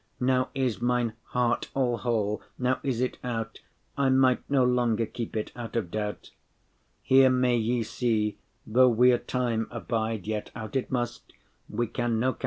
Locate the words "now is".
0.19-0.81, 2.57-3.01